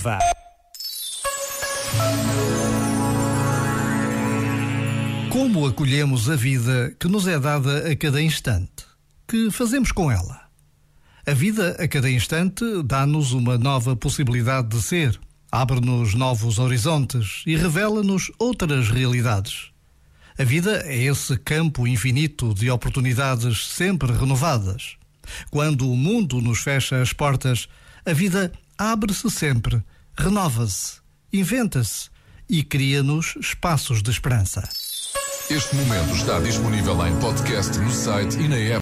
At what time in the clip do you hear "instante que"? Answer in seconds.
8.22-9.50